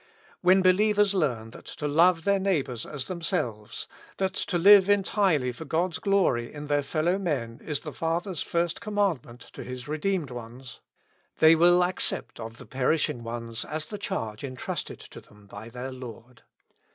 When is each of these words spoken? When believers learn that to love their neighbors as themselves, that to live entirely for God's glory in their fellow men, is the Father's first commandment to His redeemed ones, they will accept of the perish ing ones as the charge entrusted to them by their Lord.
When 0.41 0.63
believers 0.63 1.13
learn 1.13 1.51
that 1.51 1.67
to 1.77 1.87
love 1.87 2.23
their 2.23 2.39
neighbors 2.39 2.87
as 2.87 3.05
themselves, 3.05 3.87
that 4.17 4.33
to 4.33 4.57
live 4.57 4.89
entirely 4.89 5.51
for 5.51 5.63
God's 5.63 5.99
glory 5.99 6.51
in 6.51 6.65
their 6.65 6.81
fellow 6.81 7.19
men, 7.19 7.61
is 7.63 7.81
the 7.81 7.93
Father's 7.93 8.41
first 8.41 8.81
commandment 8.81 9.41
to 9.53 9.63
His 9.63 9.87
redeemed 9.87 10.31
ones, 10.31 10.79
they 11.37 11.55
will 11.55 11.83
accept 11.83 12.39
of 12.39 12.57
the 12.57 12.65
perish 12.65 13.11
ing 13.11 13.21
ones 13.21 13.63
as 13.63 13.85
the 13.85 13.99
charge 13.99 14.43
entrusted 14.43 14.99
to 15.01 15.21
them 15.21 15.45
by 15.45 15.69
their 15.69 15.91
Lord. 15.91 16.41